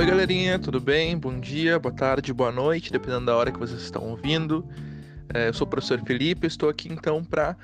[0.00, 1.14] Oi, galerinha, tudo bem?
[1.14, 4.66] Bom dia, boa tarde, boa noite, dependendo da hora que vocês estão ouvindo.
[5.34, 7.54] É, eu sou o professor Felipe, estou aqui então para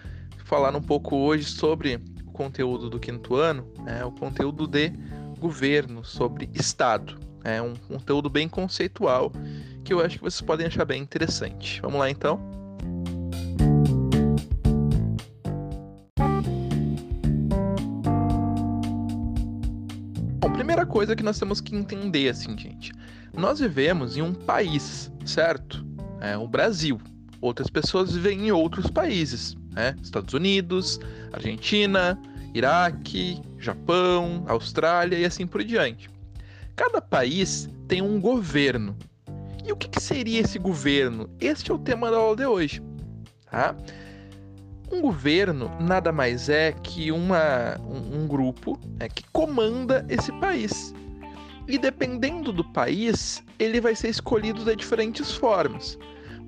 [0.45, 4.93] falar um pouco hoje sobre o conteúdo do quinto ano, né, o conteúdo de
[5.39, 7.19] governo, sobre Estado.
[7.43, 9.33] É um conteúdo bem conceitual
[9.83, 11.81] que eu acho que vocês podem achar bem interessante.
[11.81, 12.39] Vamos lá então?
[20.77, 22.93] Primeira coisa que nós temos que entender, assim, gente.
[23.33, 25.87] Nós vivemos em um país, certo?
[26.21, 27.01] É o Brasil.
[27.41, 29.97] Outras pessoas vivem em outros países, né?
[30.03, 31.01] Estados Unidos,
[31.33, 32.21] Argentina,
[32.53, 36.11] Iraque, Japão, Austrália e assim por diante.
[36.75, 38.95] Cada país tem um governo.
[39.65, 41.31] E o que, que seria esse governo?
[41.41, 42.83] Este é o tema da aula de hoje.
[43.51, 43.75] Tá?
[44.91, 50.95] Um governo nada mais é que uma, um, um grupo né, que comanda esse país.
[51.67, 55.99] E dependendo do país, ele vai ser escolhido de diferentes formas.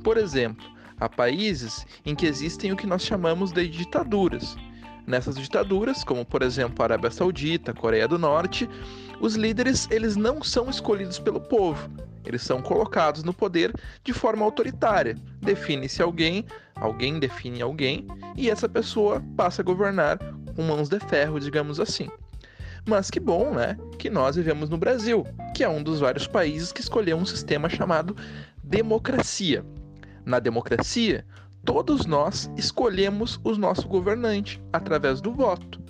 [0.04, 0.64] Por exemplo,
[1.00, 4.56] há países em que existem o que nós chamamos de ditaduras.
[5.04, 8.68] Nessas ditaduras, como por exemplo a Arábia Saudita, a Coreia do Norte,
[9.20, 11.90] os líderes eles não são escolhidos pelo povo,
[12.24, 13.72] eles são colocados no poder
[14.04, 15.16] de forma autoritária.
[15.40, 20.18] Define-se alguém, alguém define alguém, e essa pessoa passa a governar
[20.54, 22.08] com mãos de ferro, digamos assim.
[22.86, 26.72] Mas que bom, né, que nós vivemos no Brasil, que é um dos vários países
[26.72, 28.16] que escolheu um sistema chamado
[28.64, 29.64] democracia.
[30.24, 31.24] Na democracia,
[31.64, 35.80] todos nós escolhemos o nosso governante através do voto.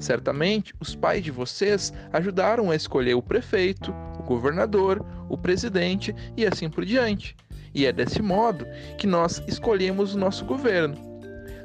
[0.00, 3.94] Certamente, os pais de vocês ajudaram a escolher o prefeito,
[4.26, 7.36] governador, o presidente e assim por diante.
[7.74, 8.66] E é desse modo
[8.98, 10.96] que nós escolhemos o nosso governo.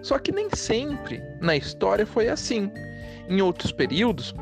[0.01, 2.71] Só que nem sempre na história foi assim.
[3.29, 4.33] Em outros períodos,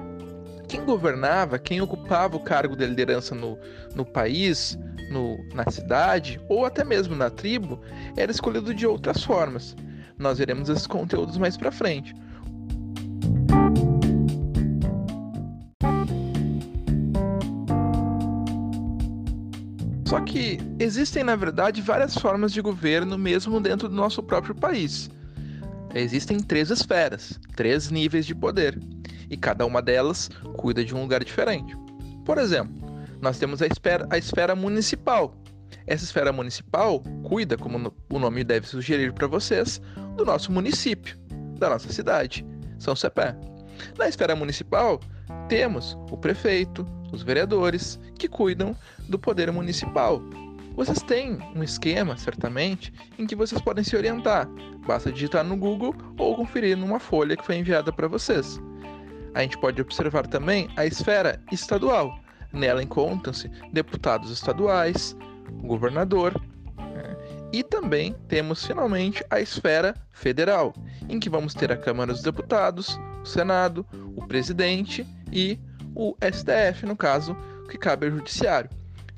[0.68, 3.58] quem governava, quem ocupava o cargo de liderança no,
[3.96, 4.78] no país,
[5.12, 7.82] no, na cidade ou até mesmo na tribo,
[8.16, 9.76] era escolhido de outras formas.
[10.18, 12.16] Nós veremos esses conteúdos mais para frente.
[20.30, 25.10] Que existem, na verdade, várias formas de governo mesmo dentro do nosso próprio país.
[25.96, 28.80] Existem três esferas, três níveis de poder,
[29.28, 31.76] e cada uma delas cuida de um lugar diferente.
[32.24, 32.76] Por exemplo,
[33.20, 35.34] nós temos a esfera, a esfera municipal.
[35.88, 39.82] Essa esfera municipal cuida, como o nome deve sugerir para vocês,
[40.16, 41.18] do nosso município,
[41.58, 42.46] da nossa cidade,
[42.78, 43.36] São Cepé.
[43.98, 45.00] Na esfera municipal,
[45.48, 48.76] temos o prefeito, os vereadores, que cuidam
[49.08, 50.22] do poder municipal.
[50.76, 54.48] Vocês têm um esquema, certamente, em que vocês podem se orientar.
[54.88, 58.60] Basta digitar no Google ou conferir numa folha que foi enviada para vocês.
[59.34, 62.18] A gente pode observar também a esfera estadual.
[62.54, 65.16] Nela encontram-se deputados estaduais,
[65.62, 66.34] governador,
[66.78, 67.16] né?
[67.52, 70.74] e também temos finalmente a esfera federal,
[71.08, 72.98] em que vamos ter a Câmara dos Deputados,
[73.30, 73.86] Senado,
[74.16, 75.60] o presidente e
[75.96, 77.36] o STF, no caso,
[77.70, 78.70] que cabe ao Judiciário.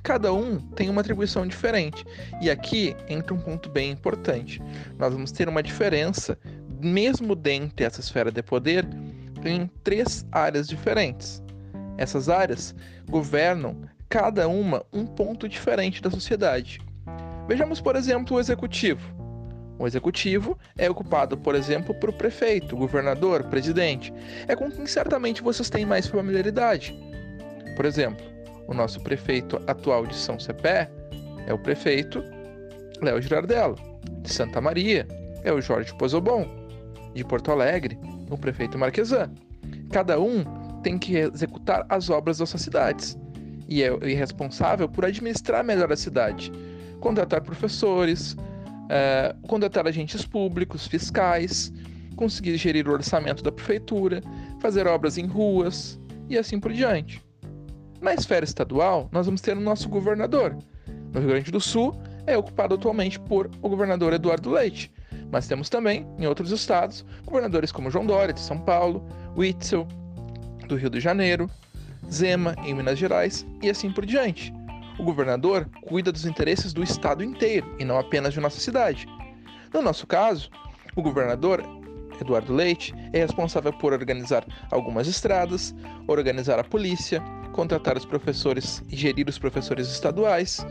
[0.03, 2.05] Cada um tem uma atribuição diferente.
[2.41, 4.61] E aqui entra um ponto bem importante.
[4.97, 6.37] Nós vamos ter uma diferença,
[6.81, 8.87] mesmo dentro dessa esfera de poder,
[9.45, 11.41] em três áreas diferentes.
[11.97, 12.73] Essas áreas
[13.09, 13.77] governam
[14.09, 16.81] cada uma um ponto diferente da sociedade.
[17.47, 19.20] Vejamos, por exemplo, o executivo.
[19.81, 24.13] O executivo é ocupado, por exemplo, por prefeito, governador, presidente.
[24.47, 26.95] É com quem certamente vocês têm mais familiaridade.
[27.75, 28.23] Por exemplo,
[28.67, 30.87] o nosso prefeito atual de São Cepé
[31.47, 32.23] é o prefeito
[33.01, 33.75] Léo Girardello.
[34.21, 35.07] De Santa Maria
[35.43, 36.47] é o Jorge Pozobon.
[37.15, 37.97] De Porto Alegre,
[38.29, 39.31] o prefeito Marquesan.
[39.91, 40.43] Cada um
[40.83, 43.17] tem que executar as obras das suas cidades
[43.67, 46.51] e é responsável por administrar melhor a cidade,
[46.99, 48.37] contratar professores,
[48.91, 51.71] é, contratar agentes públicos, fiscais,
[52.17, 54.21] conseguir gerir o orçamento da prefeitura,
[54.59, 55.97] fazer obras em ruas
[56.29, 57.23] e assim por diante.
[58.01, 60.57] Na esfera estadual, nós vamos ter o nosso governador.
[61.13, 64.91] No Rio Grande do Sul, é ocupado atualmente por o governador Eduardo Leite,
[65.31, 69.07] mas temos também, em outros estados, governadores como João Dória, de São Paulo,
[69.37, 69.87] Witzel,
[70.67, 71.49] do Rio de Janeiro,
[72.11, 74.53] Zema, em Minas Gerais, e assim por diante.
[74.97, 79.07] O governador cuida dos interesses do estado inteiro e não apenas de nossa cidade.
[79.73, 80.49] No nosso caso,
[80.95, 81.63] o governador
[82.19, 85.73] Eduardo Leite é responsável por organizar algumas estradas,
[86.07, 87.21] organizar a polícia,
[87.51, 90.65] contratar os professores e gerir os professores estaduais,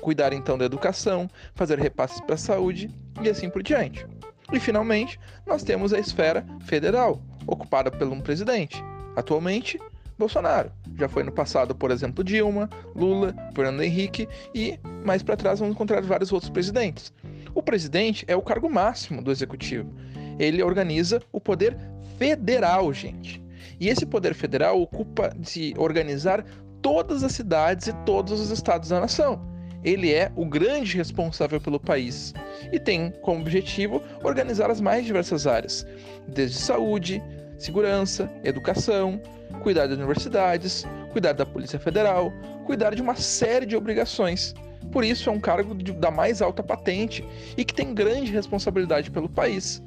[0.00, 2.90] cuidar então da educação, fazer repasses para a saúde
[3.22, 4.06] e assim por diante.
[4.52, 8.82] E finalmente, nós temos a esfera federal, ocupada por um presidente.
[9.16, 9.78] Atualmente,
[10.18, 10.70] Bolsonaro.
[10.96, 15.74] Já foi no passado, por exemplo, Dilma, Lula, Fernando Henrique e mais para trás vamos
[15.74, 17.12] encontrar vários outros presidentes.
[17.54, 19.92] O presidente é o cargo máximo do executivo.
[20.38, 21.76] Ele organiza o poder
[22.18, 23.42] federal, gente.
[23.78, 26.44] E esse poder federal ocupa de organizar
[26.80, 29.40] todas as cidades e todos os estados da nação.
[29.84, 32.34] Ele é o grande responsável pelo país
[32.72, 35.86] e tem como objetivo organizar as mais diversas áreas,
[36.26, 37.22] desde saúde,
[37.58, 39.20] segurança, educação,
[39.62, 42.32] cuidar das universidades, cuidar da Polícia Federal,
[42.64, 44.54] cuidar de uma série de obrigações.
[44.92, 47.24] Por isso é um cargo de, da mais alta patente
[47.56, 49.82] e que tem grande responsabilidade pelo país.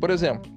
[0.00, 0.50] Por exemplo,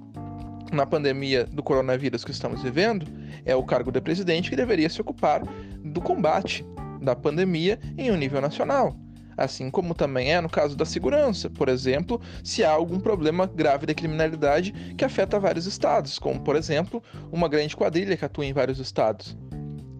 [0.72, 3.06] na pandemia do coronavírus que estamos vivendo,
[3.44, 5.42] é o cargo de presidente que deveria se ocupar
[5.84, 6.64] do combate
[7.00, 8.94] da pandemia em um nível nacional.
[9.38, 13.86] Assim como também é no caso da segurança, por exemplo, se há algum problema grave
[13.86, 17.00] de criminalidade que afeta vários estados, como por exemplo,
[17.30, 19.36] uma grande quadrilha que atua em vários estados.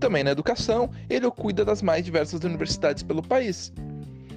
[0.00, 3.72] Também na educação, ele cuida das mais diversas universidades pelo país.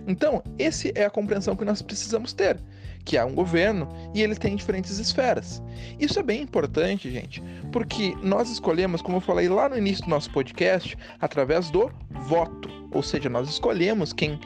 [0.08, 2.60] Então, esse é a compreensão que nós precisamos ter
[3.04, 5.62] que há um governo e ele tem diferentes esferas.
[6.00, 10.10] Isso é bem importante, gente, porque nós escolhemos, como eu falei lá no início do
[10.10, 11.92] nosso podcast, através do
[12.28, 14.40] voto, ou seja, nós escolhemos quem,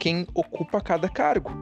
[0.00, 1.52] quem ocupa cada cargo.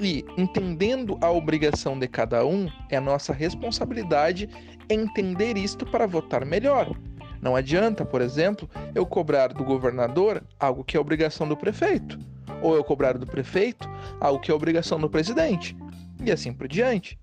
[0.00, 4.48] E entendendo a obrigação de cada um, é nossa responsabilidade
[4.88, 6.96] entender isto para votar melhor.
[7.42, 12.18] Não adianta, por exemplo, eu cobrar do governador algo que é obrigação do prefeito
[12.62, 13.88] ou eu cobrar do prefeito
[14.20, 15.76] algo que é obrigação do presidente,
[16.24, 17.18] e assim por diante.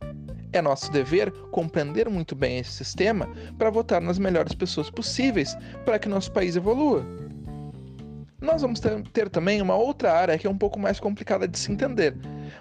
[0.53, 3.27] É nosso dever compreender muito bem esse sistema
[3.57, 7.06] para votar nas melhores pessoas possíveis para que nosso país evolua.
[8.41, 11.59] Nós vamos ter, ter, também uma outra área que é um pouco mais complicada de
[11.59, 12.15] se entender.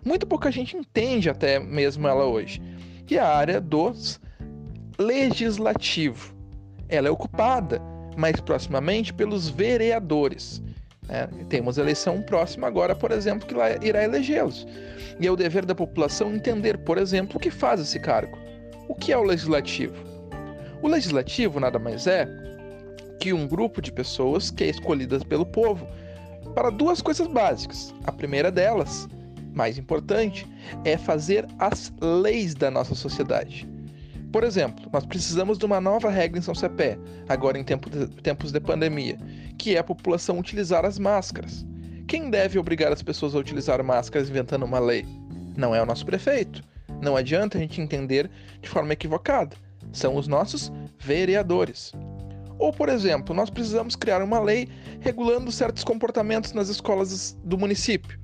[0.05, 2.61] Muito pouca gente entende até mesmo ela hoje,
[3.07, 4.21] que é a área dos
[4.99, 6.35] legislativo.
[6.87, 7.81] Ela é ocupada
[8.17, 10.63] mais proximamente pelos vereadores.
[11.09, 13.55] É, temos eleição próxima agora, por exemplo, que
[13.87, 14.67] irá elegê-los.
[15.19, 18.39] E é o dever da população entender, por exemplo, o que faz esse cargo.
[18.87, 19.95] O que é o legislativo?
[20.83, 22.29] O legislativo nada mais é
[23.21, 25.87] que um grupo de pessoas que é escolhidas pelo povo
[26.55, 27.95] para duas coisas básicas.
[28.05, 29.07] A primeira delas,
[29.55, 30.47] mais importante,
[30.85, 33.69] é fazer as leis da nossa sociedade.
[34.33, 38.07] Por exemplo, nós precisamos de uma nova regra em São Cepé, agora em tempo de,
[38.23, 39.19] tempos de pandemia,
[39.59, 41.67] que é a população utilizar as máscaras.
[42.09, 45.05] Quem deve obrigar as pessoas a utilizar máscaras inventando uma lei?
[45.57, 46.63] Não é o nosso prefeito.
[47.03, 48.31] Não adianta a gente entender
[48.61, 49.57] de forma equivocada.
[49.93, 51.93] São os nossos vereadores.
[52.61, 54.69] Ou, por exemplo, nós precisamos criar uma lei
[55.01, 58.21] regulando certos comportamentos nas escolas do município.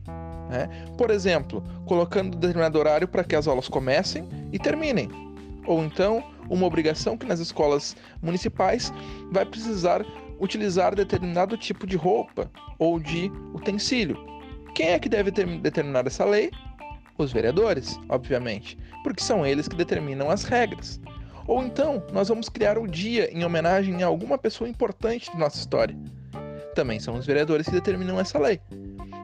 [0.50, 0.68] Né?
[0.98, 5.08] Por exemplo, colocando determinado horário para que as aulas comecem e terminem
[5.66, 8.92] ou então uma obrigação que nas escolas municipais
[9.32, 10.04] vai precisar
[10.38, 14.16] utilizar determinado tipo de roupa ou de utensílio.
[14.74, 16.50] Quem é que deve ter, determinar essa lei?
[17.16, 21.00] Os vereadores, obviamente, porque são eles que determinam as regras.
[21.46, 25.58] Ou então, nós vamos criar um dia em homenagem a alguma pessoa importante de nossa
[25.58, 25.96] história.
[26.74, 28.60] Também são os vereadores que determinam essa lei.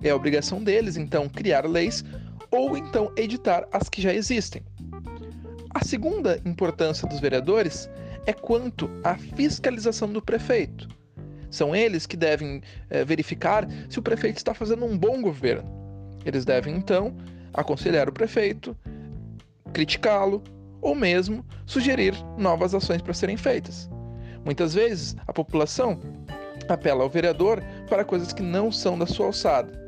[0.02, 2.04] É a obrigação deles, então, criar leis
[2.50, 4.62] ou então editar as que já existem.
[5.74, 7.90] A segunda importância dos vereadores
[8.26, 10.88] é quanto à fiscalização do prefeito.
[11.50, 15.68] São eles que devem é, verificar se o prefeito está fazendo um bom governo.
[16.24, 17.16] Eles devem, então,
[17.52, 18.76] aconselhar o prefeito,
[19.72, 20.42] criticá-lo
[20.82, 23.88] ou mesmo sugerir novas ações para serem feitas.
[24.44, 25.98] Muitas vezes, a população
[26.68, 29.82] apela ao vereador para coisas que não são da sua alçada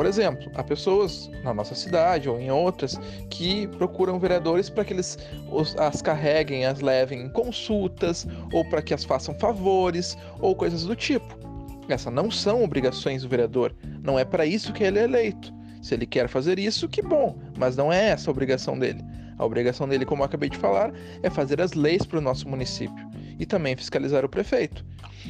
[0.00, 4.92] por exemplo, há pessoas na nossa cidade ou em outras que procuram vereadores para que
[4.92, 5.18] eles
[5.78, 10.96] as carreguem, as levem em consultas ou para que as façam favores ou coisas do
[10.96, 11.38] tipo.
[11.88, 15.52] Essas não são obrigações do vereador, não é para isso que ele é eleito.
[15.82, 19.04] Se ele quer fazer isso, que bom, mas não é essa a obrigação dele.
[19.40, 20.92] A obrigação dele, como eu acabei de falar,
[21.22, 24.84] é fazer as leis para o nosso município e também fiscalizar o prefeito.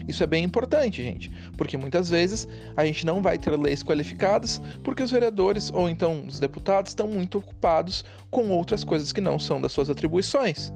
[0.08, 4.60] Isso é bem importante, gente, porque muitas vezes a gente não vai ter leis qualificadas
[4.82, 9.38] porque os vereadores ou então os deputados estão muito ocupados com outras coisas que não
[9.38, 10.72] são das suas atribuições.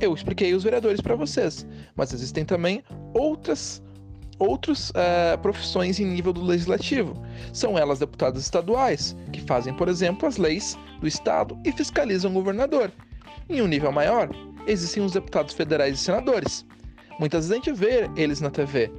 [0.00, 2.82] Eu expliquei os vereadores para vocês, mas existem também
[3.14, 3.80] outras
[4.38, 7.14] outras uh, profissões em nível do legislativo.
[7.52, 12.34] São elas deputados estaduais, que fazem, por exemplo, as leis do estado e fiscalizam o
[12.34, 12.92] governador.
[13.48, 14.28] Em um nível maior,
[14.66, 16.64] existem os deputados federais e senadores.
[17.18, 18.92] Muitas vezes a gente vê eles na TV,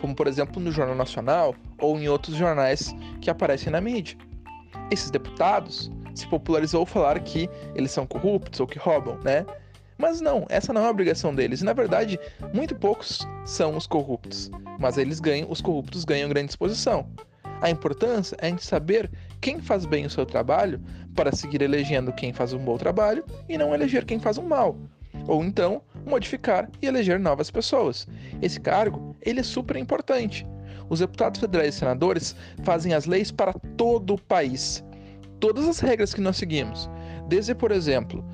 [0.00, 4.16] como por exemplo no Jornal Nacional ou em outros jornais que aparecem na mídia.
[4.90, 9.44] Esses deputados se popularizou falar que eles são corruptos ou que roubam, né?
[9.98, 11.60] Mas não, essa não é a obrigação deles.
[11.60, 12.18] E na verdade,
[12.52, 14.50] muito poucos são os corruptos.
[14.78, 17.08] Mas eles ganham, os corruptos ganham grande exposição.
[17.60, 19.10] A importância é a gente saber
[19.40, 20.80] quem faz bem o seu trabalho
[21.14, 24.76] para seguir elegendo quem faz um bom trabalho e não eleger quem faz um mal.
[25.26, 28.06] Ou então, modificar e eleger novas pessoas.
[28.42, 30.46] Esse cargo, ele é super importante.
[30.88, 34.84] Os deputados federais e senadores fazem as leis para todo o país.
[35.40, 36.88] Todas as regras que nós seguimos,
[37.28, 38.24] desde, por exemplo,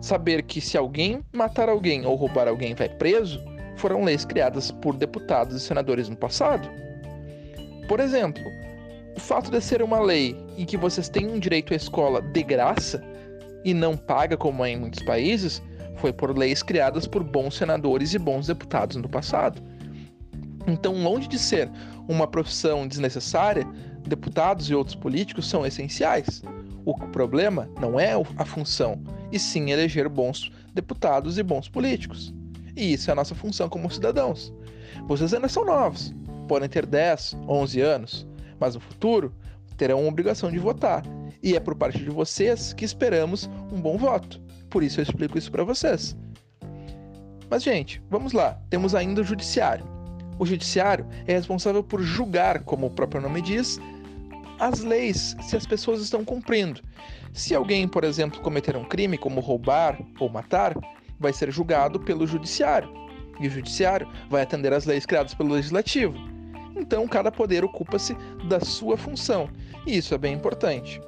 [0.00, 3.42] saber que se alguém matar alguém ou roubar alguém vai preso,
[3.76, 6.68] foram leis criadas por deputados e senadores no passado.
[7.88, 8.42] Por exemplo,
[9.16, 12.42] o fato de ser uma lei em que vocês têm um direito à escola de
[12.42, 13.02] graça
[13.64, 15.62] e não paga como é em muitos países,
[15.96, 19.62] foi por leis criadas por bons senadores e bons deputados no passado.
[20.66, 21.70] Então, longe de ser
[22.08, 23.66] uma profissão desnecessária,
[24.06, 26.42] deputados e outros políticos são essenciais.
[26.86, 29.02] O problema não é a função,
[29.32, 32.32] e sim eleger bons deputados e bons políticos.
[32.76, 34.54] E isso é a nossa função como cidadãos.
[35.08, 36.14] Vocês ainda são novos,
[36.46, 38.26] podem ter 10, 11 anos,
[38.60, 39.34] mas no futuro
[39.76, 41.02] terão a obrigação de votar.
[41.42, 44.40] E é por parte de vocês que esperamos um bom voto.
[44.70, 46.16] Por isso eu explico isso para vocês.
[47.50, 48.60] Mas, gente, vamos lá.
[48.70, 49.84] Temos ainda o judiciário.
[50.38, 53.80] O judiciário é responsável por julgar, como o próprio nome diz,
[54.58, 56.80] as leis se as pessoas estão cumprindo.
[57.32, 60.74] Se alguém, por exemplo, cometer um crime como roubar ou matar,
[61.18, 62.88] vai ser julgado pelo judiciário.
[63.40, 66.14] E o judiciário vai atender às leis criadas pelo legislativo.
[66.74, 68.14] Então, cada poder ocupa-se
[68.48, 69.48] da sua função,
[69.86, 71.00] e isso é bem importante.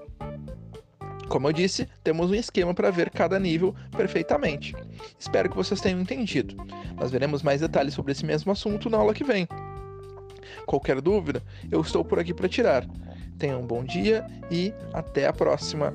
[1.28, 4.74] Como eu disse, temos um esquema para ver cada nível perfeitamente.
[5.18, 6.56] Espero que vocês tenham entendido.
[6.96, 9.46] Nós veremos mais detalhes sobre esse mesmo assunto na aula que vem.
[10.64, 12.86] Qualquer dúvida, eu estou por aqui para tirar.
[13.38, 15.94] Tenham um bom dia e até a próxima!